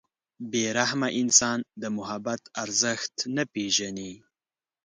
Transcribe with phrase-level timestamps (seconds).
[0.51, 4.11] •بې رحمه انسان د محبت ارزښت نه پېژني.